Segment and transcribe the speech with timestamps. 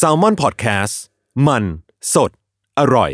[0.00, 0.94] s a l ม o n PODCAST
[1.46, 1.64] มัน
[2.14, 2.30] สด
[2.78, 3.10] อร่อย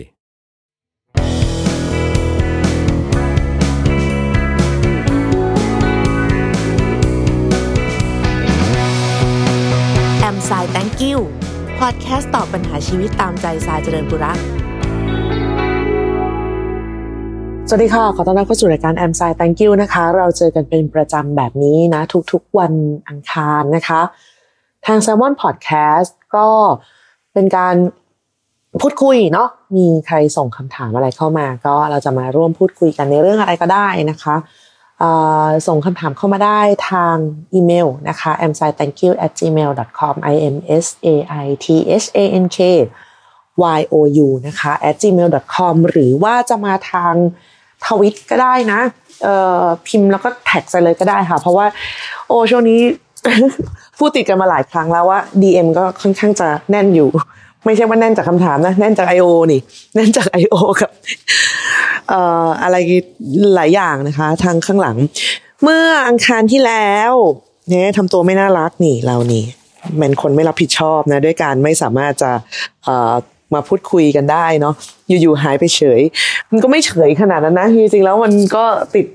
[10.20, 11.18] แอมสาย thank you
[11.78, 14.38] พอดแคสต์ตอบปัญหาชีวิตตามใจสายเจริญบุรัก
[17.68, 22.02] สวัสดีค่ะ ขอต้อนรับเข้าสู่รายการแอมไซ thank you นะคะ เราเจอกันเป็นประจำแบบนี้นะ
[22.32, 22.72] ทุกๆวัน
[23.08, 24.00] อังคารนะคะ
[24.86, 26.48] ทาง s ซ l m o n Podcast ก็
[27.32, 27.76] เป็นการ
[28.80, 34.36] พูดคุยเนาะมีใครส่งคำถามอะไรเข้ามา ก็เราจะมาร่วมพูดคุยกันในเรื่องอะไรก็ได้นะคะ
[35.66, 37.16] ส่งคำถามเข้ามาได้ทาง
[37.54, 40.86] อีเมลนะคะ m s i t h a n k you at gmail com i m s
[41.06, 41.08] a
[41.44, 41.66] i t
[42.02, 42.58] h a n k
[43.78, 43.94] y o
[44.26, 47.14] u นะคะ at gmail com หรือว่าจะมาทาง
[47.86, 48.80] ทวิตก็ได้นะ
[49.86, 51.66] พิมพ์แล้วก็แท็กใส่เลยก็ได้ค่ะ เพราะว่า
[52.28, 52.80] โอ้ช่วงนี้
[53.98, 57.08] พูดติดกันมาหลายครั้งแล้วว่า DM ก็ค่อนข้างจะแน่นอยู่
[57.64, 59.26] ไม่ใช่ว่าแน่นจากคำถามนะ แน่นจาก I.O.
[59.52, 59.60] นี่
[59.94, 60.56] แน่นจาก I.O.
[60.80, 60.90] กับ
[62.08, 62.76] เอ่ออะไร
[63.56, 64.96] หลายอย่างนะคะ ทางข้างหลัง
[65.62, 67.12] เมื่ออังคารที่แล้ว
[67.68, 69.44] เนี่ยทำตัวไม่น่ารักนี่เรานี่
[69.98, 72.30] เป็นคนไม่รับผิดชอบนะด้วยการไม่สามารถจะ
[72.84, 73.14] เอ่อ
[73.54, 74.74] มาพูดคุยกันได้เนาะ
[75.08, 76.00] อยู่ๆหายไปเฉย
[76.50, 79.06] มันก็ไม่เฉยขนาดนั้นนะจริงๆแล้วมันก็ติด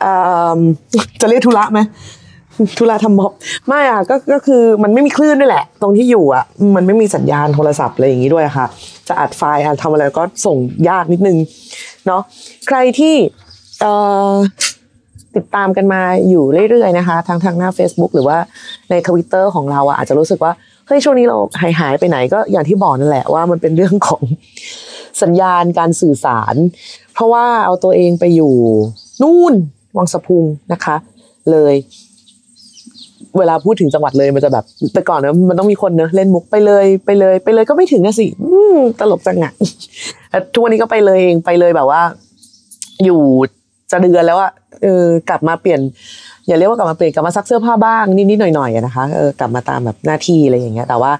[0.00, 0.12] เอ่
[0.56, 0.58] อ
[1.20, 1.80] จะเรียกธุระไหม
[2.78, 3.32] ธุระทำม็อบ
[3.68, 6.44] ไม่อะก็ก็คือมันไม่มีคลื่นด้วยแหละ ตรงที่อยู่อะ
[6.76, 8.66] มันไม่มีสัญญาณโทรศัพท์อะไรอย่างนี้ด้วยค่ะ
[9.08, 10.56] จะอัดไฟล์อะทำอะไรก็ส่ง
[10.88, 11.36] ยากนิดนึง
[12.06, 12.22] เนาะ
[12.68, 13.14] ใครที่
[13.80, 18.38] เติดตามกันมาอยู่เรื่อยๆนะคะทางทางหน้า Facebook หรือว่า
[18.90, 20.52] ในทวิตเตอร์ของเราอะอาจจะรู้สึกว่า
[20.86, 24.22] เฮ้ยช่วงนี้เราหายหายไปไหนก็อย่างที่บอกนั่นแหละว่ามันเป็นเรื่องของ
[25.22, 26.54] สัญญาณการสื่อสาร
[27.14, 28.54] เพราะว่าเอาตัวเองไปอยู่
[29.22, 29.54] นู่น
[29.96, 30.96] วังสะพุงนะคะ
[31.50, 31.74] เลย
[33.38, 38.26] เวลาพูดถึงจังหวัดเลยมันจะแบบ แต่ก่อนนะมันต้องมีคนเนอะเล่นมุกไปเลยไปเลยไปเลยก็ไม่ถึงนะสิ
[39.00, 39.52] ตลกจังอะ
[40.52, 42.02] ทุกวันนี้ก็ไปเลยเองไปเลยแบบว่า
[43.04, 43.20] อยู่
[43.90, 45.80] จะเดือนแล้วอะเออกลับมาเปลี่ยน
[46.48, 51.12] อย่าเรียกว่ากลับมาเปลี่ยนกลับมาซักเสื้อผ้าบ้างนิดๆหน่อยๆนะคะเออกลับมาตามแบบหน้าที่อะไรอย่างเงี้ย แต่ว่า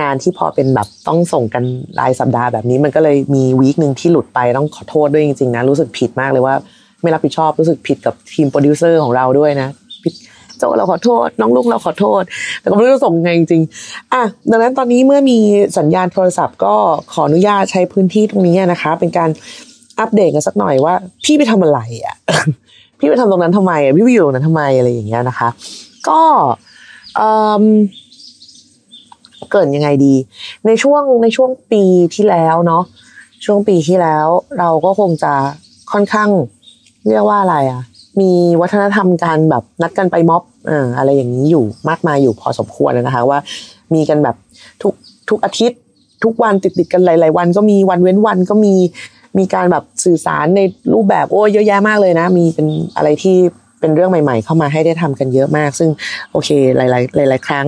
[0.00, 1.62] งานที่พอเป็นแบบต้องส่งกัน
[2.00, 6.54] รายสัปดาห์แบบนี้ มันก็เลยมี week หนึ่งที่หลุดไปต้องขอโทษด้วยจริงๆนะรู้สึกผิดมากเลยว่า
[7.02, 9.68] ไม่รับผิดชอบรู้สึกผิดกับทีมโปรดิวเซอร์ของเราด้วยนะ
[10.60, 12.22] โจเราขอโทษ น้องลุงเราขอโทษ
[12.60, 15.38] แต่ก็ไม่รู้จะส่งไงจริงๆอะดังนั้นตอนนี้เมื่อมี
[15.78, 16.74] สัญญาณโทรศัพท์ก็
[17.12, 19.30] ขออนุญาตใช้พื้นที่ตรงนี้นะคะ เป็นการ
[19.98, 20.94] อัปเดตกันสักหน่อยว่า
[21.24, 22.16] พี่ไปทำอะไรอะ
[22.98, 25.48] พี่ไปทำตรงนั้นทำไมอะพี่ไปอยู่ตรงนั้นทำไมอะไรอย่างเงี้ยนะคะ
[26.08, 26.22] ก็
[27.16, 27.28] เอ่
[27.62, 27.64] ม
[29.50, 30.14] เกิดยังไงดี
[30.66, 31.82] ในช่วงในช่วงปี
[32.14, 32.84] ที่แล้วเนาะ
[33.44, 34.26] ช่วงปีที่แล้ว
[34.58, 35.34] เราก็คงจะ
[35.92, 36.28] ค่อนข้าง
[37.08, 37.82] เรียกว่าอะไรอะ
[38.20, 43.38] มีวัฒนธรรมการแบบนัดกันไปม็อบอ่าอะไรอย่างนี้อยู่มากมายอยู่พอสมควรนะคะ ว่า
[43.94, 44.36] มีกันแบบ
[44.82, 44.94] ทุก
[45.30, 45.78] ทุกอาทิตย์
[46.24, 48.74] ทุกวันติดติดกันหลาย ๆ วันก็มีวันเว้นวันก็มี
[49.38, 50.60] มีการแบบสื่อสารใน
[50.92, 52.66] รูปแบบโอ้เยอะแยะมากเลยนะ มีเป็น
[52.96, 53.36] อะไรที่
[53.80, 55.90] เป็นเรื่องใหม่ ๆ เข้ามาให้ได้ทำกันเยอะมาก ซึ่ง
[56.32, 57.66] โอเคหลาย ๆ หลาย ๆ ครั้ง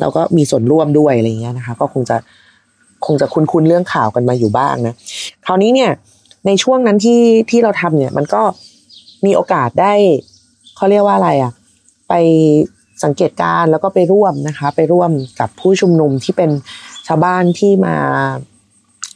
[0.00, 2.16] เราก็มีส่วนร่วมด้วยอะไรอย่างเงี้ยนะคะ ก็คงจะ
[3.06, 4.94] คงจะคุ้นๆเรื่องข่าวกันมาอยู่บ้างนะ
[5.46, 5.90] คราวนี้เนี่ย
[6.46, 8.42] ในช่วงนั้นที่ที่เราทำเนี่ยมันก็
[9.26, 9.92] มีโอกาสได้
[10.76, 11.52] เขาเรียกว่าอะไรอะ
[12.08, 12.14] ไป
[13.04, 15.10] สังเกตการแล้วก็ไปร่วมนะคะ ไปร่วม
[15.40, 16.50] กับผู้ชุมนุมที่เป็น
[17.06, 17.96] ชาวบ้านที่มา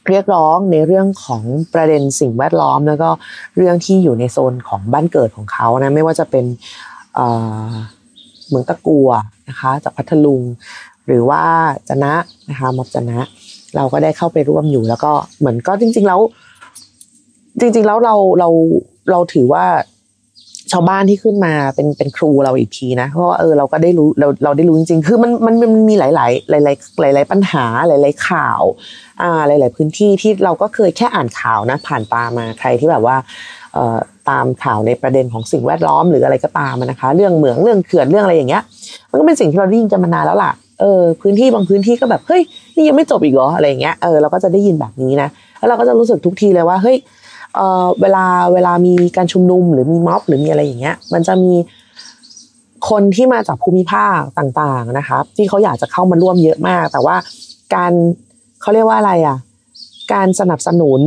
[0.09, 1.43] เรียกร้องในเรื่องของ
[1.75, 3.11] ประเด็นสิ่งแวดล้อม แล้วก็
[3.57, 6.45] เรื่องที่อยู่ในโซนของบ้านเกิดของเขานะไม่ว่าจะเป็น
[8.49, 9.11] เมืองตะกัว
[9.49, 10.43] นะคะจากพัทลุง
[11.07, 11.43] หรือว่า
[11.89, 12.15] จนะ
[12.51, 13.19] นะคะม็อบจนะ
[13.77, 16.21] เราก็ได้เข้าไปร่วมอยู่แล้วก็เหมือนก็จริง ๆ แล้ว
[17.61, 18.49] จริง ๆ แล้วเราเรา
[19.11, 19.65] เราถือว่า
[20.73, 28.63] ชาวบ้านที่ขึ้นมาเป็นเป็นครูเราอีกทีนะเพราะว่าเออเราก็ได้รู้เราเราได้รู้จริง ๆ คือมันมันมันมีหลายๆหลายๆหลายๆปัญหาหลายๆข่าว
[29.23, 33.17] อ่าหลายๆพื้นที่ที่เราก็เคยแค่อ่านข่าวนะ ผ่านตามาใครที่แบบว่า
[33.75, 33.99] เอ่อ
[34.31, 38.63] ตามข่าวในประเด็นของสิ่งแวดล้อมหรืออะไรก็ตามนะคะ เรื่องเหมืองเรื่องเขื่อนเรื่องอะไรอย่างเงี้ย
[39.11, 42.43] มันก็เป็นสิ่งที่เราได้ยินกันมานานแล้วล่ะเออพื้นที่บางพื้นที่ก็แบบเฮ้ย
[42.77, 45.29] นี่ยังไม่จบอีกเหรออะไรอย่างเงี้ยเออเราก็จะได้ยินแบบนี้นะ
[45.59, 46.97] แล้วเราก็จะรู้สึกทุกทีเลยว่าเฮ้ย
[48.01, 51.55] เวลาเวลามีการชุมนุมหรือมีม็อบหรือมีอะไรอย่างเงี้ย มันจะมี
[52.91, 57.17] คนที่มาจากภูมิภาคต่างๆนะครับที่เขาอยากจะเข้ามาร่วมเยอะมาก แต่ว่า
[57.75, 57.93] การ
[58.61, 59.39] เขาเรียกว่าอะไรอะ
[60.13, 61.01] การสนับสนุน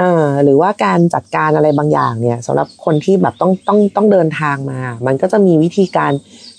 [0.00, 6.12] อ่าหรือว่าการจัดการอะไรบางอย่างเนี่ยสำหรับคนที่แบบต้องต้องต้องเดินทางมา มันก็จะมีวิธีการ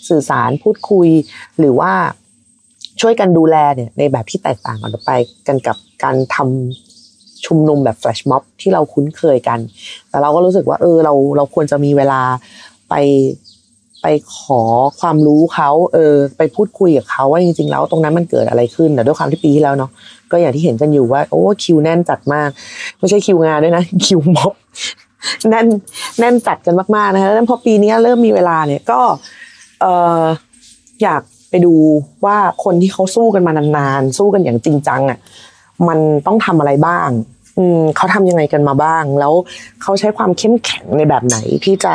[0.09, 1.07] สื่อสารพูดคุย
[1.59, 1.93] หรือว่า
[3.01, 5.11] ช่วยกันดูแลเนี่ยในแบบที่แตกต่างกันออกไป
[5.47, 6.86] กันกับการทำ
[7.45, 9.59] ชุมนุมแบบแฟลชม็อบที่เราคุ้นเคยกัน
[10.09, 12.21] แต่เราก็รู้สึกว่า เออเราเราควรจะมีเวลา
[12.89, 12.93] ไป
[14.01, 14.07] ไป
[14.37, 14.61] ขอ
[14.99, 19.91] ความรู้เขาเออ ไปพูดคุยกับเขาว่าจริงๆแล้วตรงนั้นมันเกิดอะไรขึ้นแต่ด้วยความที่ปีที่แล้วเนาะ
[20.31, 22.49] ก็อย่างที่เห็นกันอยู่ว่า โอ้คิวแน่นจัดมาก
[22.99, 24.53] ไม่ใช่คิวงานด้วยนะ คิวม็อบ
[25.49, 25.67] แน่น
[26.19, 28.99] แน่นจัดกันมากๆนะคะแล้วพอปีนี้เริ่มมีเวลาเนี่ยก็
[29.81, 29.85] เอ
[30.21, 30.23] อ
[31.03, 31.73] อยากไปดู
[32.25, 35.19] ว่าคนที่เขาสู้กันมานานๆสู้กันอย่างจริงจังอะ
[35.87, 37.09] มันต้องทำอะไรบ้าง
[37.57, 39.33] อืมเขาทำยังไงกันมาบ้าง แล้ว
[39.81, 41.93] เขาใช้ความเข้มแข็งในแบบไหนที่จะ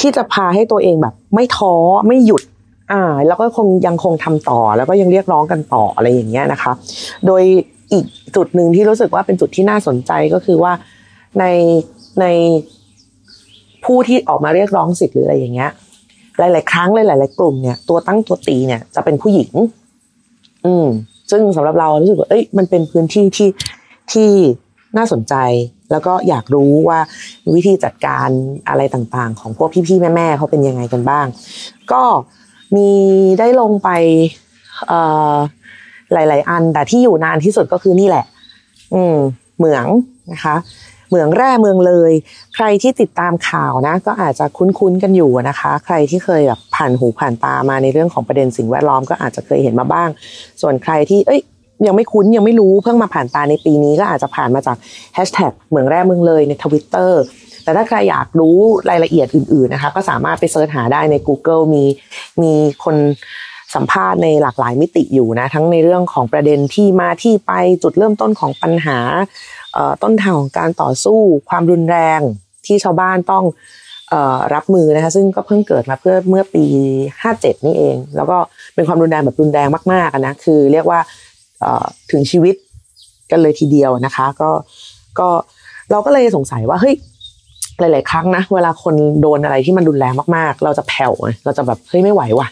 [0.00, 1.74] ที่จะพาให้ตัวเองแบบ ไม่ท้อ
[2.08, 2.42] ไม่หยุด
[2.92, 6.72] อ่า แล้วก็คงยังคงทำต่อ แล้วก็ยังเรียกร้องกันต่ออะไรอย่างเงี้ยนะคะ
[7.26, 7.42] โดย
[7.92, 8.04] อีก
[8.36, 10.72] จุดหนึ่งที่รู้สึกว่าเป็นจุดที่น่าสนใจก็คือว่า
[11.38, 11.44] ใน
[12.20, 12.26] ใน
[13.84, 15.70] ผู้ที่ออกมาเรียกร้องสิทธิ์หรืออะไรอย่างเงี้ย
[16.38, 19.52] หลาย ๆ ครั้งหลาย ๆ กลุ่มเนี่ย ตัวตั้งตัวตีเนี่ยจะเป็นผู้หญิง
[20.66, 20.86] อืม
[21.30, 23.48] ซึ่งสำหรับเรารู้สึกว่าเอ้ยมันเป็นพื้นที่ที่
[24.12, 24.30] ที่
[24.96, 25.34] น่าสนใจ
[25.90, 26.98] แล้วก็อยากรู้ว่า
[27.54, 28.28] วิธีจัดการ
[28.68, 31.26] อะไรต่างๆ ของพวกพี่ๆแม่ๆเขาเป็นยังไงกันบ้าง
[31.92, 32.02] ก็
[32.76, 32.88] มี
[33.38, 33.88] ได้ลงไป
[36.12, 38.24] หลาย ๆ อันแต่ที่อยู่นานที่สุดก็คือนี่แหละ
[38.94, 39.16] อืม
[39.58, 39.86] เหมือง
[40.32, 40.56] นะคะ
[41.08, 42.12] เหมืองแร่เมืองเลย
[42.54, 50.08] ใครที่ติดตามข่าวนะ ก็อาจจะคุ้นๆกันอยู่นะคะ ใครที่เคยแบบผ่านหูผ่านตามาในเรื่องของประเด็นสิ่งแวดล้อมก็อาจจะเคยเห็นมาบ้าง
[50.62, 51.40] ส่วนใครที่เอ้ย
[51.86, 54.76] ยังไม่คุ้นยังไม่รู้เพิ่งมาผ่านตาในปีนี้ก็อาจจะผ่านมาจาก
[55.14, 57.22] แฮชแท็กเหมืองแร่เมืองเลยในทวิตเตอร์
[57.64, 58.58] แต่ถ้าใครอยากรู้
[58.90, 61.84] รายละเอียดอื่นๆนะคะก็สามารถไปเสิร์ชหาได้ใน Google มี
[62.42, 62.52] มี
[62.84, 62.96] คน
[63.74, 67.52] สัมภาษณ์ในหลากหลายมิติอยู่นะ ทั้งในเรื่องของประเด็นที่มาที่ไป
[67.82, 68.98] จุดเริ่มต้นของปัญหา
[70.02, 72.20] ต้นทางของการต่อสู้ความรุนแรง
[72.66, 73.44] ที่ชาวบ้านต้อง
[74.54, 76.64] รับมือนะคะซึ่งก็เพิ่งเกิดมาเพื่อเมื่อปี
[77.14, 78.36] 57 นี่เอง แล้วก็
[78.74, 81.00] เป็นความรุนแรงแบบรุนแรงมากๆนะคือเรียกว่า
[82.10, 82.54] ถึงชีวิต
[83.30, 84.50] กันเลยทีเดียวนะคะ ก็
[85.18, 85.28] ก็
[85.90, 86.94] เราก็เลยสงสัยว่าเฮ้ย
[87.80, 91.12] หลาย ๆ ครั้งนะ เวลาคนโดนอะไรที่มันรุนแรงมากๆ เราจะแผ่ว
[91.44, 92.48] เราจะแบบเฮ้ยไม่ไหวว่ะ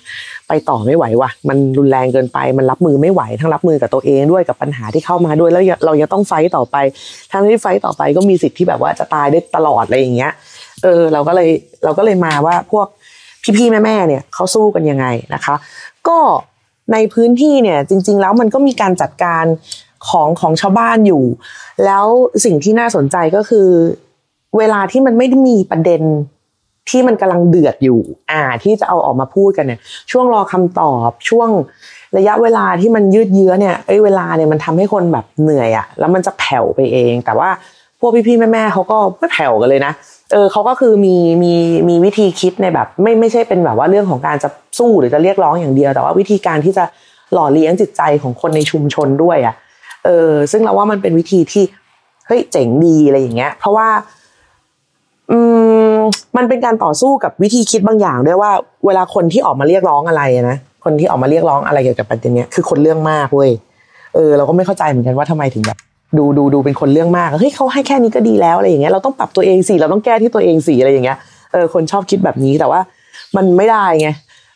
[0.48, 6.76] ไปต่อไม่ไหวว่ะ มันรุนแรงเกินไป มันรับมือไม่ไหว ทั้งรับมือกับตัวเองด้วยกับปัญหาที่เข้ามาด้วย แล้วเรายังต้องไฟต่อไป
[7.32, 10.32] ทั้งที่ไฟต่อไปก็มีสิทธิ์ที่แบบว่าจะตายได้ตลอดอะไรอย่างเงี้ย
[10.82, 11.48] เออ เราก็เลย
[11.84, 12.86] เราก็เลยมาว่าพวก
[13.58, 15.54] พี่ๆแม่ๆเนี่ยเขาสู้กันยังไงนะคะ
[16.08, 16.18] ก็
[16.92, 19.44] ในพื้นที่เนี่ยจริง ๆ แล้วมันก็มีการจัดการ
[20.08, 21.24] ของของชาวบ้านอยู่
[21.84, 22.06] แล้ว
[22.44, 23.68] สิ่งที่น่าสนใจก็คือ
[24.58, 26.02] เวลาที่มันไม่ได้มีประเด็น
[26.90, 28.00] ที่มันกำลังเดือดอยู่
[28.30, 29.80] อ่า ที่จะเอาออกมาพูดกันเนี่ย
[30.10, 31.48] ช่วงรอคำตอบช่วง
[32.16, 37.48] ระยะเวลาที่มันยืดเยื้อเนี่ยไอ้เวลาเนี่ยมันทำให้คนแบบเหนื่อยอะแล้วมันจะแผ่วไปเอง แต่ว่า
[38.00, 39.92] พวกพี่ๆแม่ๆเขาก็ไม่แผ่วกันเลยนะ
[40.32, 41.54] เออเขาก็คือมีมี
[41.88, 44.48] มีวิธีคิดในแบบ ไม่ไม่ใช่เป็นแบบว่าเรื่องของการจะ
[44.78, 46.84] สู้หรือจะเรียกร้องอย่างเดียว แต่ว่าวิธีการที่จะ
[47.32, 49.54] หล่อเลี้ยงจิตใจของคนในชุมชนด้วยอะ่ะ
[50.04, 51.64] เออซึ่งเราว่ามันเป็นวิธีที่
[52.26, 53.88] เฮ้ยเจ๋งดีอะไรอย่างเงี้ย เพราะว่า
[55.30, 55.38] อื
[55.96, 55.98] ม
[56.36, 58.50] มันเป็นการต่อสู้กับวิธีคิดบางอย่างด้วยว่า
[58.86, 63.50] เวลาคนที่ออกมาเรียกร้องอะไรนะคนที่ออกมาเรียกร้องอะไรเกี่ยวกับประเด็นเนี้ยคือคนเรื่องมากเว้ย
[64.14, 65.78] เออเราก็ไม่เข้าใจเหมือนกันว่าทำไมถึงแบบ
[66.18, 71.18] ดูดูดูเป็นคนเรื่องมากเฮ้ยเขาให้แค่นี้ก็ดีแล้วอะไรอย่างเงี้ยเราต้องปรับตัวเองสิเราต้องแก้ที่ตัวเองสิอะไรอย่างเงี้ย
[71.52, 72.80] เออคนชอบคิดแบบนี้แต่ว่า
[73.36, 74.08] มันไม่ได้ไง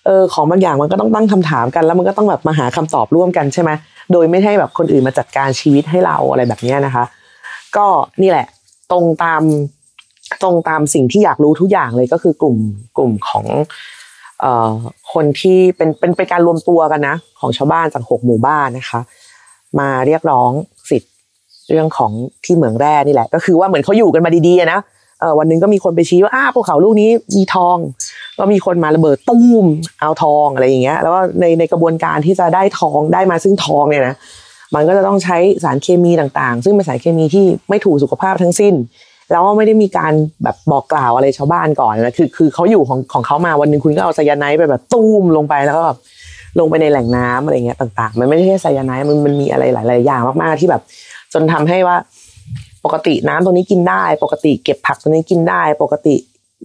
[0.06, 3.70] เออของบางอย่างมันก็ต้องตั้งคำถามกัน แล้วมันก็ต้องแบบมาหาคำตอบร่วมกันใช่ไหม
[4.12, 7.04] โดยไม่ให้แบบคนอื่นมาจัดการชีวิตให้เราอะไรแบบนี้นะคะ
[7.76, 7.86] ก็
[8.22, 8.46] นี่แหละ
[8.92, 9.42] ตรงตาม
[10.42, 12.56] ตรงตามสิ่งที่อยากรู้ทุกอย่างเลยก็คือกลุ่ม
[12.96, 13.46] กลุ่มของ
[14.40, 14.46] เอ
[15.12, 19.00] คนที่เป็นเป็นเป็นการรวมตัวกันนะ ของชาวบ้านจากหกหมู่บ้านนะคะ
[19.78, 20.50] มาเรียกร้อง
[20.90, 21.12] สิทธิ์
[21.68, 22.12] เรื่องของ
[22.44, 24.80] ที่เหมืองแร่นี่แหละ ก็คือว่าเหมือนเขาอยู่กันมาดีๆนะ
[25.20, 27.76] เอวันนึงก็มีคนไปชี้ว่าอ้าภูเขาลูกนี้มีทอง
[28.38, 29.66] ก็มีคนมาระเบิดตุ้ม
[30.00, 34.16] เอาทองอะไรอย่างเงี้ย แล้วก็ในในกระบวนการที่จะได้ทองได้มาซึ่งทองเนี่ยนะ
[34.74, 38.74] มันก็จะต้องใช้สารเคมีต่างๆ ซึ่งเป็นสารเคมีที่ไม่ถูกสุขภาพทั้งสิ้น
[39.30, 45.98] แล้วไม่ได้มีการแบบบอกกล่าวอะไรชาวบ้านก่อนนะคือคือเขาอยู่ของของเขามาวันนึงคุณก็เอาไซยาไนด์ไปแบบตุ้มลงไปแล้วก็แบบ
[46.58, 50.82] ลงไปในแหล่งน้ำอะไรเงี้ยต่าง ๆ มันไม่ใช่แค่ไซยาไนด์มันมันมีอะไรหลาย ๆ อย่างมากๆที่แบบ
[51.32, 51.96] จนทำให้ว่า
[52.84, 56.14] ปกติน้ำตรงนี้กินได้ ปกติเก็บผักตรงนี้กินได้ ปกติ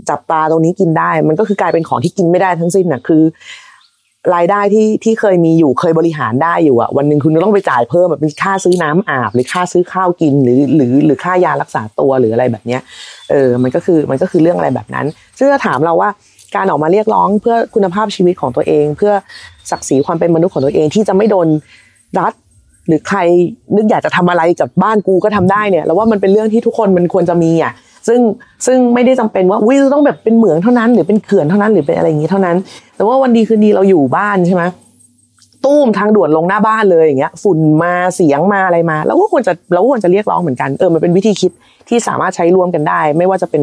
[0.10, 3.24] จับปลาตรงนี้กินได้ มันก็คือกลายเป็นของที่กินไม่ได้ทั้งสิ้นน่ะคือ
[4.36, 12.82] รายได้ที่ที่เคยมีอยู่เคยบริหารได้อยู่อะวันหนึ่งคุณต้องไปจ่ายเพิ่มแบบเป็นค่าซื้อน้ำอาบ หรือค่าซื้อข้าวกินหรือหรือหรือค่ายารักษาตัวหรืออะไรแบบเนี้ย
[13.32, 15.06] เออมันก็คือมันก็คือเรื่องอะไรแบบนั้น
[15.38, 16.10] ซึ่งถ้าถามเราว่า
[16.56, 19.14] การออกมาเรียกร้องเพื่อคุณภาพชีวิตของตัวเอง เพื่อ
[19.72, 21.48] ศักดิ์ศรีความเป็นมนุษย์ของตัวเองที่จะไม่โดน
[22.20, 22.34] รัฐ
[22.88, 23.20] หรือใคร
[23.76, 27.74] นึกอยากจะทำอะไรกับบ้านกูก็ทำได้เนี่ยแล้วว่ามันเป็นเรื่องที่ทุกคนมันควรจะมีอะ
[28.08, 28.20] ซึ่ง
[28.66, 32.56] ซึ่งไม่ได้จำเป็นว่าวิต้องแบบเป็นเหมืองเท่านั้น หรือเป็นเขื่อนเท่านั้นหรือเป็นอะไรอย่างนี้เท่านั้น
[32.96, 34.64] แต่ว่าวันดีคืนดีเราอยู่บ้านใช่ไหม
[35.66, 41.52] ตู้มทางด่วนลงหน้าบ้านเลยอย่างเงี้ย ฝุ่นมาเสียงมาอะไรมาเราก็ควรจะเราก็ควรจะเรียกร้องเหมือนกันเออมันเป็นวิธีคิด
[41.90, 43.62] ที่สามารถใช้ร่วมกันได้ ไม่ว่าจะเป็น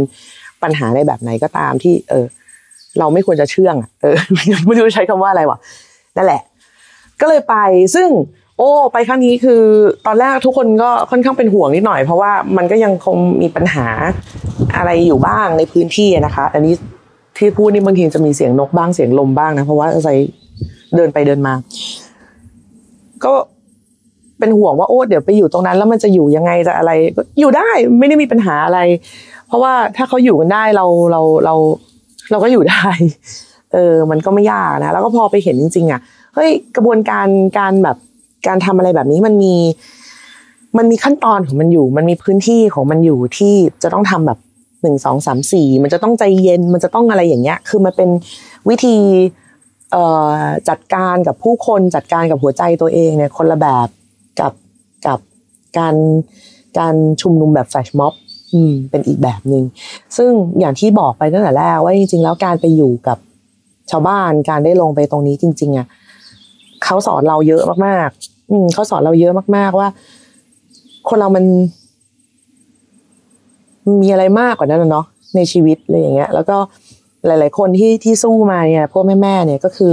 [0.62, 2.26] ปัญหาในแบบไหนก็ตามที่ เออ
[2.98, 4.16] เราไม่ควรจะเชื่องเออ
[4.66, 5.58] ไม่รู้ใช้คำว่าอะไรวะ
[6.16, 6.40] นั่นแหละ
[7.20, 7.56] ก็เลยไป
[7.94, 8.08] ซึ่ง
[8.58, 9.62] โอ้ ไปครั้งนี้คือ
[10.06, 13.86] ตอนแรกทุกคนก็ค่อนข้างเป็นห่วงนิดหน่อย เพราะว่ามันก็ยังคงมีปัญหา
[14.76, 16.74] อะไรอยู่บ้างในพื้นที่นะคะ อันนี้
[17.36, 20.14] ที่พูดนี่บางทีจะมีเสียงนกบ้างเสียงลมบ้างนะ เพราะว่าใส่
[20.96, 21.54] เดินไปเดินมา
[23.24, 23.34] ก็
[24.38, 26.92] เป็นห่วงว่าโอ้เดี๋ยวไปอยู่ตรงนั้น แล้วมันจะอยู่ยังไงจะอะไร
[27.40, 27.68] อยู่ได้
[27.98, 28.80] ไม่ได้มีปัญหาอะไร
[29.46, 31.54] เพราะว่าถ้าเขาอยู่กันได้เราเราเรา
[32.30, 32.86] เราก็อยู่ได้
[33.72, 36.00] เออ มันก็ไม่ยากนะแล้วก็พอไปเห็นจริงๆอะ
[36.34, 37.26] เฮ้ยกระบวนการ
[37.58, 37.96] การแบบ
[38.46, 39.54] การทำอะไรแบบนี้มันมี
[40.78, 44.38] มันมีขั้นตอนของมันอยู่ มันมีพื้นที่ของมันอยู่ที่จะต้องทำแบบ
[44.82, 48.10] หนึ่งสองสามสี่มันจะต้องใจเย็น มันจะต้องอะไรอย่างเงี้ย คือมันเป็น
[48.68, 48.96] วิธี
[49.92, 50.04] เอ่
[50.36, 53.88] อจัดการกับผู้คนจัดการกับหัวใจตัวเองเนี่ยคนละแบบ
[54.40, 54.52] กับ
[55.06, 55.18] กับ
[55.78, 55.94] การ
[56.78, 58.14] การชุมนุมแบบแฟชม็อบ
[58.52, 59.64] อืมเป็นอีกแบบหนึง่ง
[60.16, 60.30] ซึ่ง
[60.60, 63.18] อย่างที่บอกไปตั้งแต่แรกว่าจริง ๆ แล้วการไปอยู่กับ
[63.90, 65.86] ชาวบ้านการได้ลงไปตรงนี้จริง ๆอะ
[66.84, 69.88] เขาสอนเราเยอะมากๆ อืมเขาสอนเราเยอะมากๆว่า
[71.08, 71.44] คนเรามัน
[74.02, 76.56] มีอะไรมากกว่านั้นเนาะในชีวิตเลยอย่างเงี้ย แล้วก็
[77.26, 79.92] หลาย ๆ คนที่ที่สู้มาเนี่ยพวกแม่ๆเนี่ยก็คือ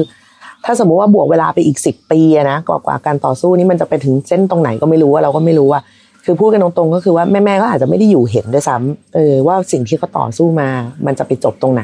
[0.65, 5.81] ถ้าสมมุติว่าบวกเวลาไปอีกสิบปีนะกว่ากว่าการต่อสู้นี่มันจะไปถึงเส้นตรงไหนก็ไม่รู้ว่าเราก็ไม่รู้ว่า
[6.25, 10.69] คือพูดกันตรงๆก็คือว่าแม่ๆก็อาจจะไม่ได้อยู่เห็นด้วยซ้ำเออว่าสิ่งที่เขาต่อสู้มา
[11.05, 11.83] มันจะไปจบตรงไหน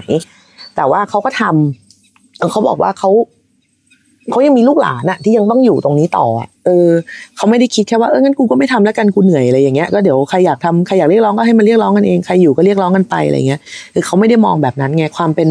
[0.75, 3.09] แต่ว่าเขาก็ทำเขาบอกว่าเขา
[4.31, 6.89] เขายังมีลูกหลานอะที่ยังต้องอยู่ตรงนี้ต่ออะเออ
[7.37, 13.59] เขาไม่ได้คิดแค่ว่าเอองั้นกูก็ไม่ทำแล้วกันกูเหนื่อยอะไรอย่างเงี้ยก็เดี๋ยวใครอยากทำใครอยากเรียกร้องก็ให้มันเรียกร้องกันเองใครอยู่ก็เรียกร้องกันไปอะไรเงี้ย
[13.93, 15.49] คือเขาไม่ได้มองแบบนั้นไงความเป็น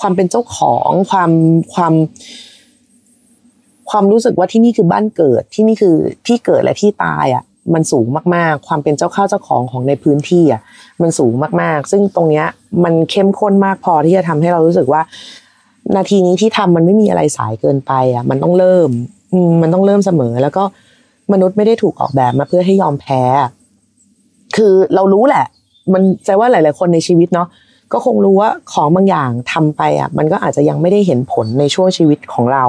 [0.00, 1.30] ความเป็นเจ้าของความ
[1.74, 1.94] ความ
[3.90, 10.60] ความรู้สึกว่าที่นี่คือบ้านเกิดที่นี่คือที่เกิดและที่ตายอะ มันสูงมากๆ ความเป็นเจ้าข้าวเจ้าของของในพื้นที่อะ
[11.02, 12.46] มันสูงมากๆ ซึ่งตรงเนี้ย
[12.84, 15.02] มันเข้มข้นมากพอที่จะทำให้เรารู้สึกว่า
[15.96, 18.90] นาทีนี้ที่ทำมันไม่มีอะไรสายเกินไปอะ มันต้องเริ่ม
[19.62, 20.64] มันต้องเริ่มเสมอ แล้วก็
[21.32, 23.22] มนุษย์ไม่ได้ถูกออกแบบมาเพื่อให้ยอมแพ้
[24.56, 25.46] คือเรารู้แหละ
[25.92, 27.48] มันใจว่าหลาย ๆ คนในชีวิตเนาะ
[27.92, 32.64] ก็คงรู้ว่าของบางอย่างทำไปอะ มันก็อาจจะยังไม่ได้เห็นผลในช่วงชีวิตของเรา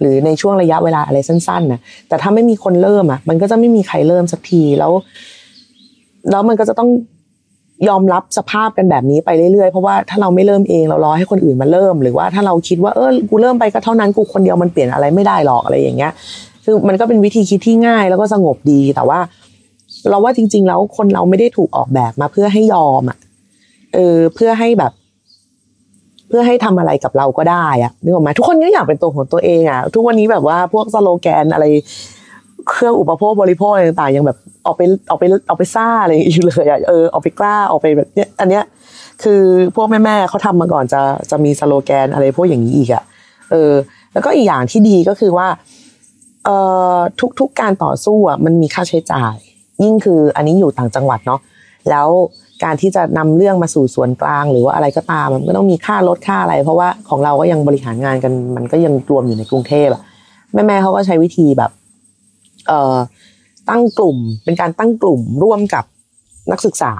[0.00, 4.92] หรือในช่วงระยะเวลาอะไรสั้นๆนะแต่ถ้าไม่มีคนเริ่มอะ มันก็จะไม่มีใครเริ่มสักทีแล้ว
[6.30, 6.88] แล้วมันก็จะต้อง
[7.88, 16.12] ยอมรับสภาพกันแบบนี้ไปเรื่อยๆ เพราะว่าถ้าเราไม่เริ่มเองเรารอให้คนอื่นมาเริ่ม หรือว่าถ้าเราคิดว่าเออกูเริ่มไปก็เท่านั้นกูคนเดียวมันเปลี่ยนอะไรไม่ได้หรอกอะไรอย่างเงี้ย
[16.64, 19.18] คือมันก็เป็นวิธีคิดที่ง่ายแล้วก็สงบดีแต่ว่า
[20.10, 23.18] เราว่าจริง ๆ แล้วคนเราไม่ได้ถูกออกแบบมาเพื่อให้ยอมอะ
[23.94, 24.92] เออเพื่อให้แบบ
[26.28, 31.66] เพื่อให้ทำอะไรกับเราก็ได้อะนึกออกไหมทุกคนก็อยากเป็นตัวของตัวเองอะทุกวันนี้แบบว่าพวกสโลแกนอะไร
[32.68, 38.64] เครื่องอุปโภคบริโภคอะไรต่างๆยังแบบออกไปออกไปออกไปซ่าอะไรอยู่เลยอะเออออกไปกล้าออกไปแบบเนี้ยอันเนี้ย
[39.22, 39.42] คือ
[39.76, 41.00] พวกแม่ๆเขาทำมาก่อนจะ
[41.30, 43.02] จะมีสโลแกนอะไรพวกอย่างนี้อีกอะ
[43.50, 43.72] เออ
[44.12, 45.48] แล้วก็อีกอย่างที่ดีก็คือว่า
[46.44, 46.56] เอ่
[46.96, 46.98] อ
[47.40, 49.36] ทุกๆการต่อสู้อะมันมีค่าใช้จ่าย
[49.82, 51.40] ยิ่งคืออันนี้อยู่ต่างจังหวัดเนาะ
[51.90, 52.08] แล้ว
[52.64, 60.02] การที่จะนำเรื่องมาสู่ส่วนกลางหรือว่าอะไรก็ตามมันก็ต้องมีค่ารถค่าอะไร เพราะว่าของเราก็ยังบริหารงานกันมันก็ยังรวมอยู่ในกรุงเทพอะ
[60.52, 61.70] แม่ๆเขาก็ใช้วิธีแบบ
[63.70, 65.84] ตั้งกลุ่ม เป็นการตั้งกลุ่มร่วมกับ
[66.52, 66.94] นักศึกษา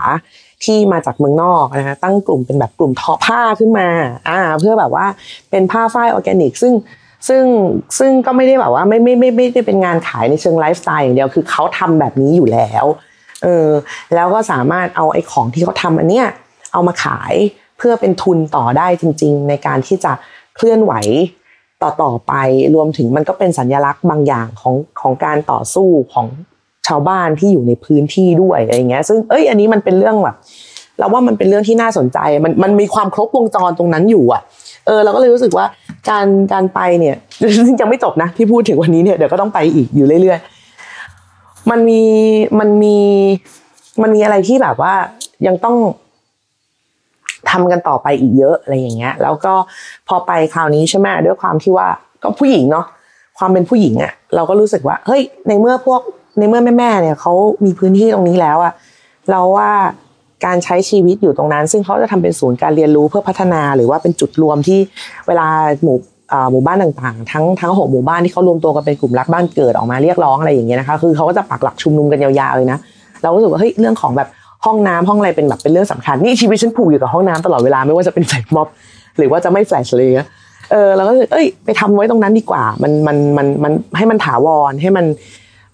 [0.64, 3.88] ที่มาจากเมืองนอกนะคะตั้งกลุ่มเป็นแบบกลุ่มทอผ้าขึ้นมา
[4.28, 5.06] อ่าเพื่อแบบว่า
[5.50, 6.74] เป็นผ้าฝ้ายออร์แกนิก ซึ่ง
[7.28, 7.44] ซึ่ง
[7.98, 12.84] ซึ่งก็ไม่ได้แบบว่าไม่ไม่ไม่ไม่ได้เป็นงานขายในเชิงไลฟ์สไตล์อย่างเดียวคือเขาทำแบบนี้อยู่แล้ว
[13.42, 13.68] เออ
[14.14, 16.26] แล้วก็สามารถเอาไอ้ของที่เขาทำอันเนี้ย
[16.72, 17.34] เอามาขาย
[17.78, 20.12] เพื่อเป็นทุนต่อได้จริง ๆ ในการที่จะ
[20.56, 20.92] เคลื่อนไหว
[21.82, 22.32] ต่อต่อไป
[22.75, 26.26] รวมถึงมันก็เป็นสัญลักษณ์บางอย่างของของการต่อสู้ของ
[26.87, 30.37] ชาวบ้านที่อยู่ในพื้นที่ด้วยอะไรเงี้ย ซึ่งเอ้ยอันนี้มันเป็นเรื่องแบบ
[30.99, 34.42] เราว่ามันเป็นเรื่องที่น่าสนใจ มันมันมีความครบวงจรตรงนั้นอยู่อะ
[34.87, 35.66] เออเราก็เลยรู้สึกว่า
[36.10, 37.16] การการไปเนี่ย
[37.80, 42.02] ยังไม่จบนะที่พูดถึงวันนี้เนี่ยเดี๋ยวก็ต้องไปอีกอยู่เรื่อยๆมันมี
[42.58, 42.96] มันมี
[44.02, 44.94] มันมีอะไรที่แบบว่า
[45.46, 45.76] ยังต้อง
[47.50, 49.54] ทำกันต่อไปอีกเยอะอะไรอย่างเงี้ย แล้วก็
[50.09, 51.88] พอไปคราวนี้ใช่ไหมด้วยความที่ว่า
[52.23, 52.87] ก็ผู้หญิงเนาะ
[53.38, 56.00] ความเป็นผู้หญิงอะ่ะเราก็รู้สึกว่าเฮ้ยในเมื่อพวก
[56.38, 57.32] ในเมื่อแม่แม่ๆเนี่ยเขา
[57.64, 58.73] มีพื้นที่ตรงนี้แล้วอะ่ะ
[59.30, 59.70] เราว่า
[60.47, 64.78] การใช้ชีวิตอยู่ตรงนั้น ซึ่งเขาจะทำเป็นศูนย์การเรียนรู้เพื่อพัฒนาหรือว่าเป็นจุดรวมที่
[65.26, 65.47] เวลา
[65.82, 65.97] หมู่
[66.52, 72.78] หมู่บ้านต่างๆ ทั้งทั้งหกหมู่บ้านที่เขารวมตัวกันเป็นกลุ่มรักบ้านเกิดออกมาเรียกร้องอะไรอย่างเงี้ยนะคะคือเขาก็จะปักหลักชุมนุมกันยาวๆเลยนะ
[73.23, 74.28] เราก็รู้สึกว่าเฮ้ยเรื่องของแบบ
[74.64, 78.68] ห้องน้ำห้องอะไรเป็นแบบเป็นเรื่องสำคัญนี่ชีวิตฉันผูกอยู่กับห้องน้ำตลอดเวลาไม่ว่าจะเป็นแฟลชม็อบ
[79.18, 80.10] หรือว่าจะไม่แฟลชเลย
[80.70, 85.06] เออเราก็เอ้ยไปทำไว้ตรงนั้นดีกว่า มันมันมันมันให้มันถาวรให้มัน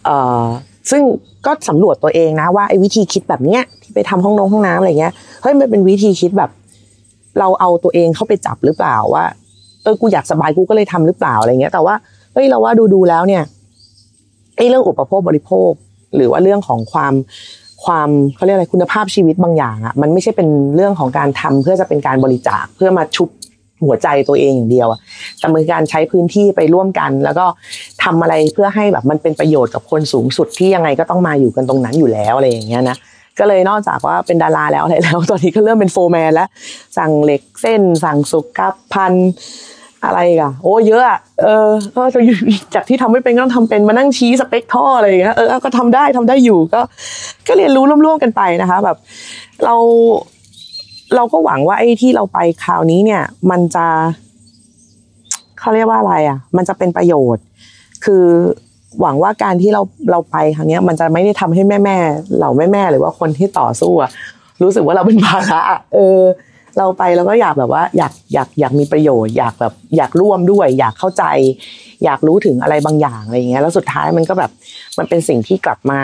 [0.05, 0.45] เอ่อ
[0.91, 1.03] ซึ่ง
[1.47, 5.13] ก็สำรวจตัวเองนะว่าไอ้วิธีคิดแบบเนี้ยที่ไปทำห้องน้องห้องน้ำอะไรเงี้ย
[5.43, 6.51] เฮ้ยมันเป็นวิธีคิดแบบ
[7.39, 9.25] เราเอาตัวเองเข้าไปจับหรือเปล่าว่า
[9.83, 11.95] เออกูอยากสบายกูก็เลยทำหรือเปล่าอะไรเงี้ย แต่ว่า
[12.33, 13.43] เฮ้ยเราว่าดูดูแล้วเนี่ย
[14.57, 15.71] ไอ้เรื่องอุปโภคบริโภค
[16.17, 17.15] หรือว่าเรื่องของความ
[17.87, 23.29] ความเขาเรียกอะไรคุณภาพชีวิตบางอย่างอะมันไม่ใช่เป็นเรื่องของการทำเพื่อจะเป็นการบริจาคเพื่อมาชุบ
[23.85, 25.01] หัวใจตัวเองอย่างเดียวอะ
[25.39, 27.47] แต่มือการใช้พื้นที่ไปร่วมกัน แล้วก็
[28.05, 32.97] ทำอะไรเพื่อให้แบบมันเป็นประโยชน์กับคนสูงสุดที่ยังไงก็ต้องมาอยู่กันตรงนั้นอยู่แล้วอะไรอย่างเงี้ยนะ
[33.39, 36.49] ก็เลยนอกจากว่าเป็นดาราแล้วอะไรแล้ว ตอนนี้ก็เริ่มเป็นโฟร์แมนแล้ว
[36.99, 38.47] สั่งเหล็กเส้น สั่งสุก
[38.93, 39.13] พัน
[40.07, 42.21] อะไรกันโอ้เยอะอะเออก็จะ
[42.75, 46.81] จากที่ทำไม่เป็นก็ต้องทำเป็นมานั่งชี้สเปคท่ออะไรอย่างเงี้ยเออก็ทำได้ทำได้อยู่ก็
[47.49, 48.97] ก็เรียนรู้ร่วมๆกันไปนะคะ แบบ
[49.65, 49.75] เรา
[51.17, 53.87] เราก็หวังว่าไอ้ที่เราไปคราวนี้เนี่ย มันจะ
[55.59, 57.45] เขาเรียกว่าอะไรอะ มันจะเป็นประโยชน์
[58.05, 58.25] คือ
[59.01, 61.97] หวังว่าการที่เราเราไปครั้งนี้มันจะไม่ได้ทำให้แม่แม่
[62.37, 64.11] เหล่าแม่แม่หรือว่าคนที่ต่อสู้อะ
[64.63, 65.61] รู้สึกว่าเราเป็นภาระ
[65.95, 66.21] เออ
[66.79, 71.25] เราไปเราก็อยากแบบว่าอยากอยากอยากมีประโยชน์ อยากแบบอยากร่วมด้วย อยากเข้าใจ
[72.05, 74.51] อยากรู้ถึงอะไรบางอย่างอะไรอย่างเงี้ยแล้วสุดท้ายมันก็แบบ
[74.99, 76.01] มันเป็นสิ่งที่กลับมา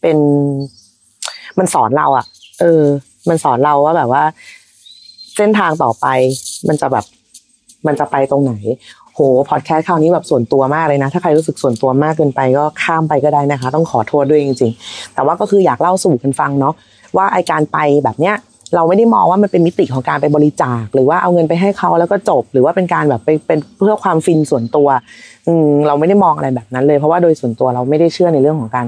[0.00, 0.18] เป็น
[1.58, 2.26] มันสอนเราอะ
[2.60, 2.82] เออ
[3.28, 4.22] มันสอนเราว่าแบบว่า
[5.36, 6.06] เส้นทางต่อไป
[6.68, 7.04] มันจะแบบ
[7.86, 8.52] มันจะไปตรงไหน
[9.14, 16.74] โหพอดแคสต์คราวนี้แบบส่วนตัวมากเลยนะ ถ้าใครรู้สึกส่วนตัวมากเกินไปก็ข้ามไปก็ได้นะคะ ต้องขอโทษด้วยจริง ๆ แต่ว่าก็คืออยากเล่าสู่กันฟังเนาะ
[17.16, 18.34] ว่าไอการไปแบบเนี้ย
[18.74, 24.88] เราไม่ได้มองว่ามันเป็นมิติของการไปบริจาค หรือว่าเอาเงินไปให้เขาแล้วก็จบ หรือว่าเป็นการแบบไปเป็นเพื่อความฟินส่วนตัว
[25.46, 28.86] อืมเราไม่ได้มองอะไรแบบนั้นเลยเพราะว่าโดยส่วนตัวเราไม่ได้เชื่อในเรื่องของการ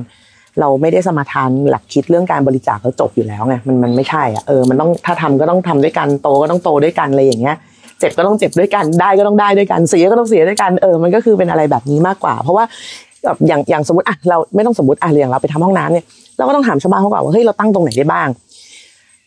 [0.60, 7.56] เราไม่ได้สมาทานหลักคิดเรื่องการบริจาคแล้วจบอยู่แล้วไงมันมันไม่ใช่อะเออมันต้องถ้าทำก็ต้องทำด้วยกันโตก็ต้องโตด้วยกันอะไรอย่างเงี้ย
[8.00, 12.64] เจ็บก็ต้องเจ็บด้วยกันได้ก็ต้องได้ด้วยกันเสียก็ต้องเสียด้วยกันเออมันก็คือเป็นอะไรแบบนี้มากกว่า เพราะว่า
[13.24, 16.04] แบบอย่างอย่างสมมติอะเราไม่ต้องสมมติอะอย่างเราไปทำห้องน้ำเนี่ย
[16.36, 18.28] เราก็ต้องถามชาวบ้านเขาก่อนว่าเฮ้ยเราตั้งตรงไหนได้บ้าง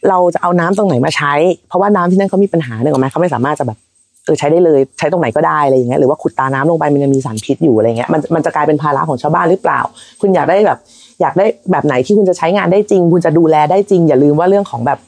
[0.10, 1.34] เราจะเอาน้ำตรงไหนมาใช้
[1.68, 3.78] เพราะว่าน้ำที่นั่นเขามีปัญหาหนึ่งไหมเขาไม่สามารถจะแบบ
[4.26, 9.80] เออใช้ได้เลยใช้ตรงไหนก็ได้อะไรอย่างเงี้ยหรือว่าขุดตาน้ำลงไปมันยังมีสารพิษอยู่อะไรเงี้ยมันมันจะกลายเป็นภาระของชาวบ้านหรือเปล่า
[10.22, 10.80] คุณอยากได้แบบ
[11.22, 15.00] อยากได้แบบไหนที่คุณจะใช้งานได้จริง คุณจะดูแลได้จริง อย่าลืมว่าเรื่องของแบบ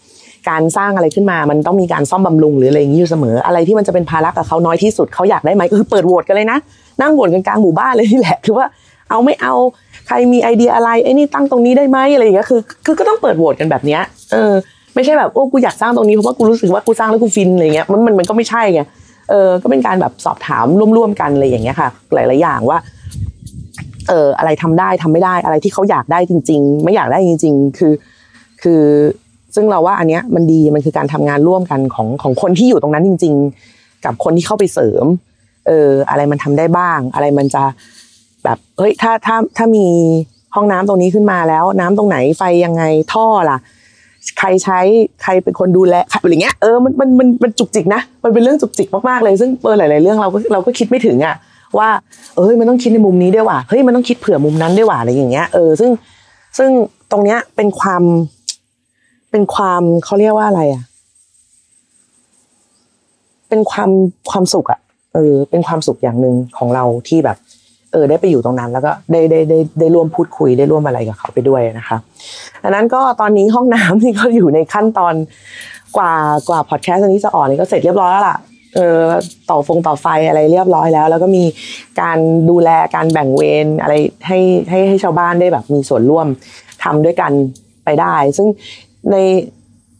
[0.49, 6.57] การสร้างอะไรขึ้นมา มันต้องมีการซ่อมบำรุงหรืออะไรอย่างนี้อยู่เสมอ อะไรที่มันจะเป็นภาระกับเขาน้อยที่สุดเขาอยากได้ไหมก็คือเปิดโหวตกันเลยนะ
[7.01, 8.65] นั่งโหวตกันกลางหมู่บ้านเลยนี่แหละคือว่า
[9.09, 9.53] เอาไม่เอา
[10.07, 14.01] ใครมีไอเดียอะไรไอ้นี่ตั้งตรงนี้ได้ไหมอะไรอย่างเงี้ยคือ คือก็ต้องเปิดโหวตกันแบบเนี้ย
[14.31, 14.53] เออ
[14.95, 18.81] ไม่ใช่แบบโอ้กูอยากสร้างตรงนี้เพราะว่ากูรู้สึกว่ากูสร้างแล้วกูฟินอะไรเงี้ยมันมันมันก็ไม่ใช่ไง
[19.29, 20.65] เออก็เป็นการแบบสอบถาม
[20.97, 22.77] ร่วมๆกันอะไรอย่างเงี้ยค่ะ หลาย ๆ อย่างว่า
[24.09, 27.93] เอออะไรทำได้ทำไม่ได้อะไรที่เขาอยากได้จริง ๆ ไม่อยากได้จริง ๆ คือ
[28.61, 28.81] คือ
[29.55, 33.33] ซึ่งเราว่าอันเนี้ยมันดีมันคือการทำงานร่วมกันของของคนที่อยู่ตรงนั้นจริง
[33.69, 35.05] ๆ กับคนที่เข้าไปเสริม
[35.67, 37.63] เออ อะไรมันทำได้บ้าง อะไรมันจะ
[38.43, 39.87] แบบเฮ้ยถ้าถ้าถ้ามี
[40.55, 43.57] ห้องน้ำตรงนี้ขึ้นมาแล้ว น้ำตรงไหนไฟยังไงท่อล่ะ
[44.39, 44.79] ใครใช้
[45.23, 51.35] ใครเป็นคนดูแลอะไรเงี้ยเออมันมันมันมันจุกจิกนะมันเป็นเรื่องจุกจิกมากๆเลยซึ่งเออหลาย ๆ เรื่องเราก็เราก็คิดไม่ถึงอะ
[51.77, 51.89] ว่า
[52.37, 55.91] เอ้ยมันต้องคิดในมุมนี้ด้วยว่ะเฮ้ยมันต้องคิดเผื่อมุมนั้นด้วยว่ะอะไรอย่างเงี้ยเออซึ่ง
[56.57, 56.69] ซึ่ง
[57.11, 58.03] ตรงเนี้ยเป็นความ
[59.31, 60.83] เป็นความเขาเรียกว่าอะไรอะ
[63.49, 63.89] เป็นความ
[64.31, 64.79] ความสุขอะ
[65.13, 67.37] เออ เป็นความสุขอย่างหนึ่งของเราที่แบบ
[67.93, 71.97] เออได้ไปอยู่ตรงนั้น แล้วก็ได้ได้ได้ได้ร่วมพูดคุยได้ร่วมอะไรกับเขาไปด้วยนะคะ
[72.63, 75.13] ดังนั้นก็ตอนนี้ห้องน้ำที่เขาอยู่ในขั้นตอน
[75.97, 76.13] กว่า
[76.49, 78.37] กว่าพอดแคสต์นี้จะออกนี่ก็เสร็จเรียบร้อยแล้วล่ะ
[78.75, 78.99] เออ
[79.49, 81.43] ต่อฟงต่อไฟอะไรเรียบร้อยแล้ว แล้วก็มี
[82.01, 82.17] การ
[82.49, 83.93] ดูแลการแบ่งเวรอะไร
[84.27, 86.27] ให้ให้ให้ชาวบ้านได้แบบมีส่วนร่วม
[86.83, 87.31] ทำด้วยกัน
[87.85, 88.47] ไปได้ ซึ่ง
[89.11, 89.17] ใน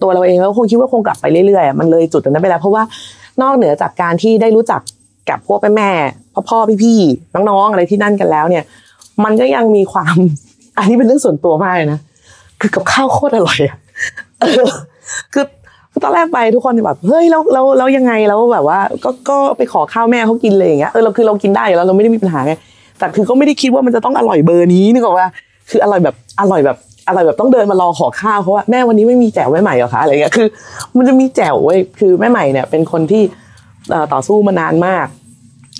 [0.02, 2.84] ตัวเราเองก็คงคิดว่าคงกลับไปเรื่อยๆมันเลยจุดนั้นไปแล้ว เพราะว่า
[3.42, 4.82] นอกเหนือจากการที่ได้รู้จัก
[5.30, 5.92] กับพวกแม่แม่
[6.34, 7.00] พ่อพ่อพี่พี่
[7.50, 8.64] น้องๆอะไรที่นั่นกันแล้วเนี่ย
[9.24, 10.16] มันก็ยังมีความ
[10.78, 12.00] อันนี้เป็นเรื่องส่วนตัวมากเลยนะ
[12.62, 13.78] คือกับข้าวโคตรอร่อยอะ
[15.34, 15.46] คือ
[16.04, 22.54] ตอนแรกไปทุกคนแบบเฮ้ยแล้วแล้วแล้วยังไงแล้วแบบว่า ก็ก็ไปขอข้าวแม่เขากินเลยอย่างเงี้ยเออเราคือเรากินได้แล้วเราไม่ได้มีปัญหาไง
[23.00, 25.28] แต่คือก็ไม่ได้คิดว่ามันจะต้องอร่อยเบอร์นี้นึกออกว่า
[25.70, 30.48] คืออร่อยแบบอร่อยแบบอร่อยแบบต้องเดินมารอขอข้าวเพราะว่าแม่วันนี้ไม่มีแจ่วแม่ใหม่หรอคะอะไรเงี้ยคือ
[30.98, 33.24] มันจะมีแจ่วเว้ยคือแม่ใหม่เนี่ยเป็นคนที่
[34.14, 35.08] ต่อสู้มานานมาก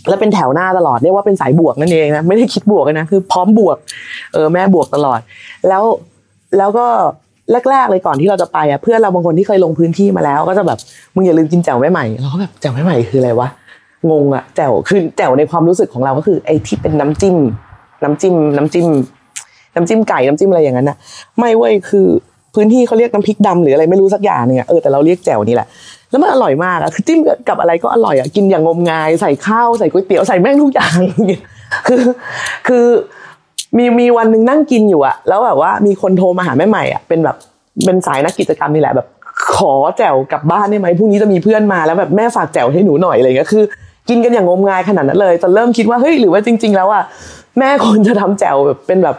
[0.08, 3.78] แล้วเป็นแถวหน้าตลอดเรียกว่าเป็นสายบวกนั่นเองนะไม่ได้คิดบวกนะคือพร้อมบวก
[4.34, 5.20] เออแม่บวกตลอด
[5.70, 5.84] แล้ว
[6.58, 6.88] แล้วก็
[7.70, 10.80] แรกๆเลยก่อนที่เราจะไปอะเพื่อนเราบางคนที่เคยลงพื้นที่มาแล้ว ก็จะแบบ
[11.16, 13.48] มึงอย่าลืมกินแจ่วแม่ใหม่เราก็แบบแจ่วแม่ใหม่คืออะไรวะ
[14.12, 17.38] งงอะแจ่วคือแจ่วในความรู้สึกของเราก็คือไอ้ที่เป็นน้ำจิ้ม
[18.04, 18.88] น้ำจิ้ม น้ำจิ้ม
[19.76, 20.98] น้ำจิ้มไก่น้ำจิ้มอะไรอย่างนั้นนะ
[21.38, 22.08] ไม่เว้ยคือ
[22.56, 25.68] พื้นที่เขาเรียกน้ำพริกดำหรืออะไรไม่รู้สักอย่างเนี่ยเออแต่เราเรียกแจ่วนี่แหละ
[26.12, 30.98] แล้วมันอร่อยมากอะคือจิ้มกับอะไรก็อร่อยอะกินอย่างงมงายใส่ข้าวใส่ก๋วยเตี๋ยวใส่แม่งทุกอย่าง
[31.88, 32.04] คือ
[32.68, 32.86] คือ
[33.78, 37.36] มีมีวันหนึ่งนั่งกินอยู่อะแล้วแบบว่ามีคนโทรมาหาแม่ใหม่อะเป็นแบบ
[37.86, 39.08] เป็นสายนักกิจกรรมนี่แหละแบบ
[39.56, 43.64] ขอแจ่วกลับบ้านได้ไหมพรุ่งนี้จะมีเพื่อนมาแล้วแบบแม่ฝากแจ่วให้หนูหน่อยอะไรเงี้ยคือ
[44.10, 47.04] กินกันอย่างงมงายขนาดนั้นเลยจนเริ่มคิดว่าเฮ้ยหรือว่าจริง ๆ แล้วอะ
[47.60, 49.16] แม่ควรจะทำแจ่วแบบเป็นแบบ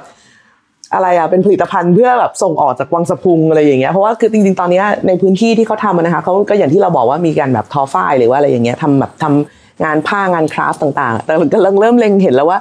[0.94, 12.58] อะไรอะเป็นผลิตภัณฑ์เพื่อแบบส่งออกจากวังสะพุงอะไรอย่างเงี้ยเพราะว่าคือจริงๆตอนนี้ในพื้นที่ที่เขาทำนะคะเขาก็อย่างที่เราบอกว่ามีการแบบทอฝ้ายหรือว่าอะไรอย่างเงี้ยทำแบบทำงานผ้างานคราฟต์ต่างๆ แต่ก็เริ่มเริ่มเล็งเห็นแล้วว่า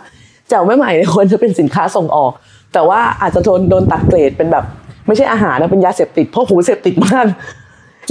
[0.49, 2.31] แจ่วแม่ใหม่เนี่ยควรจะเป็นสินค้าส่งออก
[2.73, 4.63] แต่ว่าอาจจะโดนโดนตัดเกรดเป็นแบบ
[5.07, 7.25] ไม่ใช่อาหารนะเป็นยาเสพติดเพราะหูเสพติดมาก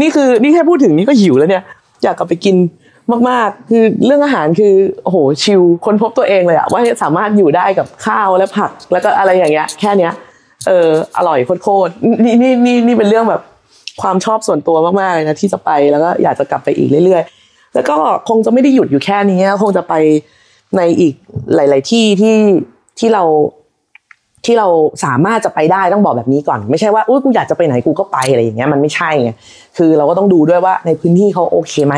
[0.00, 1.62] นี่คือนี่แค่พูดถึงนี่ก็หิวแล้วเนี่ย
[2.02, 2.56] อยากกลับไปกิน
[3.28, 10.12] มากๆ คือเรื่องอาหารคือโอ้โหชิลคนพบตัวเองเลยอะว่าสามารถอยู่ได้กับข้าวและผัก แล้วก็อะไรอย่างเงี้ยแค่เนี้ย
[10.66, 13.42] เอออร่อยโคตรๆนี่นี่นี่นี่เป็นเรื่องแบบ
[14.02, 17.96] ความชอบส่วนตัวมากๆเลยนะที่จะไปแล้วก็อยากจะกลับไปอีกเรื่อย ๆ แล้วก็
[18.28, 19.94] คงจะไม่ได้หยุดอยู่แค่นี้คงจะไป
[20.76, 21.14] ในอีก
[21.54, 22.36] หลาย ๆ ที่ที่
[22.98, 23.24] ที่เรา
[24.44, 24.68] ที่เรา
[25.04, 29.30] สามารถจะไปได้ต้องบอกแบบนี้ก่อน ไม่ใช่ว่าอุ้ยกูอยากจะไปไหนกูก็ไปอะไรอย่างเงี้ยมันไม่ใช่ไง
[29.76, 31.94] คือเราก็ต้องดูด้วยว่าในพื้นที่เขาโอเคไหม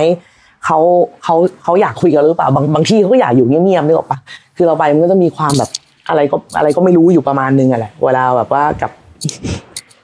[0.64, 0.78] เขา
[1.24, 4.18] เขาเขาอยากคุยกันหรือเปล่าบางบางที่เขาก็อยากอยู่เงียบๆนึกออกปะ
[4.56, 5.70] คือเราไปมันก็จะมีความแบบ
[6.08, 8.92] อะไรก็อะไรก็ไม่รู้อยู่ประมาณนึงอะแหละเวลาแบบว่ากับ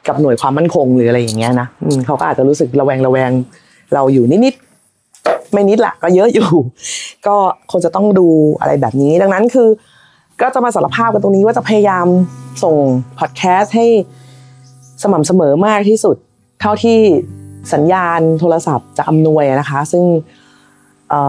[0.09, 3.31] กับหน่วยความมั่นคงหรืออะไรอย่างเงี้ยนะอืเขาก็อาจจะรู้สึกระแวงระแวง
[3.95, 6.49] เราอยู่นิดๆไม่นิดละก็เยอะอยู่
[7.27, 7.37] ก็
[7.71, 8.27] คงจะต้องดู
[8.61, 9.69] อะไรแบบนี้ ดังนั้นคือ
[10.41, 12.07] ก็จะมาสารภาพกันตรงนี้ว่าจะพยายาม
[12.63, 12.77] ส่ง
[13.19, 13.87] พอดแคสต์ให้
[15.03, 16.17] สม่ำเสมอมากที่สุด
[16.61, 16.99] เท่าที่
[17.73, 20.05] สัญญาณโทรศัพท์จะอำนวยนะคะ ซึ่ง
[21.11, 21.23] เอ่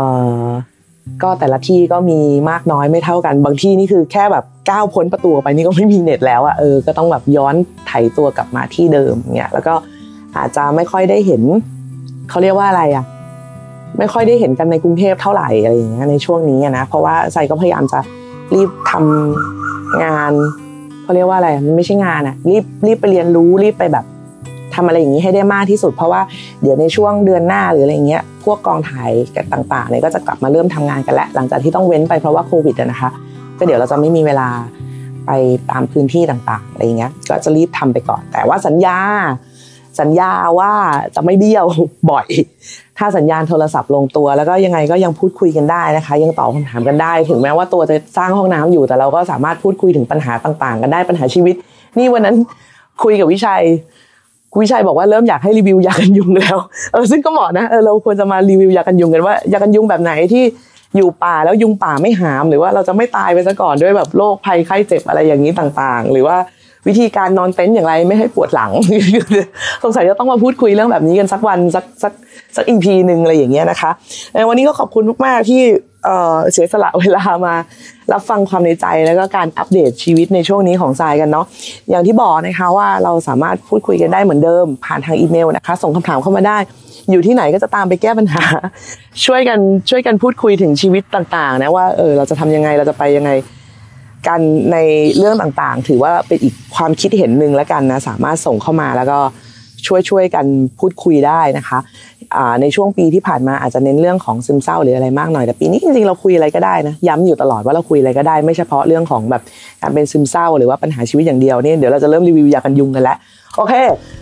[0.43, 0.47] อ
[1.23, 7.55] ก็แต่ละที่ก็มีมากน้อยไม่เท่ากัน บางที่นี่คือแค่แบบก้าวพ้นประตูไปนี่ก็ไม่มีเน็ตแล้วอะเออก็ต้องแบบย้อน
[7.87, 9.73] ไถตัวกลับมาที่เดิมเงี้ยแล้วก็
[10.37, 11.41] อาจจะไม่ค่อยได้เห็น
[12.29, 13.05] เขาเรียกว่าอะไรอะ
[13.97, 17.99] ไม่ค่อยได้เห็นกันในกรุงเทพเท่าไหร่อะไรอย่างเงี้ยในช่วงนี้นะเพราะว่าไซก็พยายามจะ
[18.53, 20.31] รีบทำงาน
[21.03, 24.05] เขาเรียกว่าอะไรมันไม่ใช่งานอะรีบรีบไปเรียนรู้รีบไปแบบ
[24.75, 26.21] ทำอะไรอย่างนี้ให้ได้มากที่สุด เพราะว่า
[26.61, 33.09] เดี๋ยวในช่วงเดือนหน้าหรืออะไรเงี้ยพวกกองถ่ายกันต่างๆเนี่ยก็จะกลับมาเริ่มทำงานกันแล้วหลังจากที่ต้องเว้นไปเพราะว่าโควิดนะคะ
[33.57, 34.49] ก็เดี๋ยวเราจะไม่มีเวลา
[35.27, 35.31] ไป
[35.71, 38.97] ตามพื้นที่ต่างๆอะไรเงี้ยก็จะรีบทำไปก่อน แต่ว่าสัญญา
[39.99, 40.71] สัญญาว่า
[41.15, 41.65] จะไม่เบี้ยว
[42.11, 42.27] บ่อย
[42.97, 51.55] ถ้าสัญญาณโทรศัพท์ลงตัว แล้วก็ยังไงก็ยังพูดคุยกันได้นะคะ ยังตอบคำถามกันได้ ถึงแม้ว่าตัวจะสร้างห้องน้ำอยู่ แต่เราก็สามารถพูดคุยถึงปัญหาต่างๆ กันได้ปัญหาชีวิต
[51.97, 52.35] นี่วันนั้น
[53.03, 53.63] คุยกับวิชัย
[54.51, 56.57] คุณวิชัยบอกว่าเริ่มอยากให้รีวิวยากันยุงแล้ว
[56.93, 60.43] เออซึ่งก็เหมาะนะเออเราควรจะมารีวิวยากันยุงกันว่ายากันยุงแบบไหนที่
[60.97, 66.37] อยู่ป่าแล้วยุงป่าไม่หาม หรือว่าเราจะไม่ตายไปซะก่อนด้วยแบบโรคภัยไข้เจ็บอะไรอย่างนี้ต่างๆ หรือว่า
[66.87, 68.71] วิธีการนอนเต็นท์อย่างไรไม่ให้ปวดหลัง
[69.83, 72.13] สงสัยจะต้องมาพูดคุยเรื่องแบบนี้กันสักวันสักสัก
[72.55, 73.91] สักอีพีหนึ่งอะไรอย่างเงี้ยนะคะ
[74.49, 75.61] วันนี้ก็ขอบคุณมากๆที่
[76.51, 77.55] เสียสละเวลามา
[78.13, 81.45] รับฟังความในใจแล้วก็การอัปเดตชีวิตในช่วงนี้ของทรายกันเนาะ
[81.89, 86.57] อย่างที่บอกนะคะว่าเราสามารถพูดคุยกันได้เหมือนเดิม ผ่านทางอีเมลนะคะ ส่งคำถามเข้ามาได้
[87.11, 88.43] อยู่ที่ไหนก็จะตามไปแก้ปัญหา
[89.25, 89.59] ช่วยกัน
[89.89, 93.31] ช่วยกันพูดคุยถึงชีวิตต่างๆนะว่าเออเราจะทำยังไงเราจะไปยังไง
[94.27, 94.77] กันใน
[95.17, 99.19] เรื่องต่างๆ ถือว่าเป็นอีกความคิดเห็นหนึ่งแล้วกันนะสามารถส่งเข้ามาแล้วก็
[99.87, 100.45] ช่วยช่วยกัน
[100.79, 101.79] พูดคุยได้นะคะ
[102.61, 109.41] ในช่วงปีที่ผ่านมาอาจจะเน้นเรื่องของซึมเศร้าหรืออะไรมากหน่อยแต่ปีนี้จริงๆเราคุยอะไรก็ได้นะย้ำอยู่ตลอดว่าเราคุยอะไรก็ได้ไม่เฉพาะเรื่องของแบบ
[109.81, 113.17] การเป็นซึมเศร้าหรือว่าปัญหาชีวิตอย่างเดียวเนี่ยเดี๋ยวเราจะเริ่มรีวิวยากันยุงกันแล้ว
[113.55, 113.73] โอเค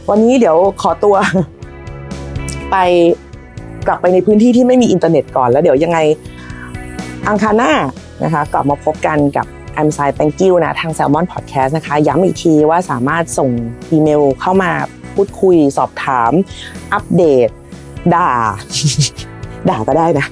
[0.09, 1.15] วันนี้เดี๋ยวขอตัว
[2.71, 2.75] ไป
[3.87, 5.99] กลับไปในพื้นที่ที่ไม่มีอินเทอร์เน็ตก่อนแล้วเดี๋ยวยังไง
[7.29, 7.73] อังคารหน้า
[8.23, 9.47] นะคะกลับมาพบกันกับ
[9.81, 13.49] I'm Sick Thank You นะทาง Salmon Podcast นะคะ ย้ำอีกทีว่าสามารถส่ง
[13.91, 14.71] อีเมลเข้ามา
[15.13, 16.31] พูดคุยสอบถาม
[16.93, 17.49] อัปเดต
[18.15, 18.29] ด่า
[19.69, 20.25] ด่าก็ได้นะ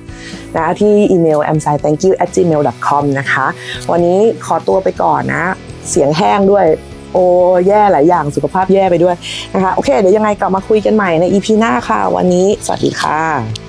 [0.55, 3.45] นะที่อีเมล a m s i thank you at gmail com นะคะ
[3.91, 5.43] วันนี้ขอตัวไปก่อนนะ
[5.89, 6.65] เสียงแห้งด้วย
[7.13, 7.25] โอ้
[7.67, 9.15] แย่หลายอย่างสุขภาพแย่ไปด้วย
[9.55, 13.66] นะคะ โอเค เดี๋ยวยังไงกลับมาคุยกันใหม่ใน EP หน้าค่ะ วันนี้ สวัสดีค่ะ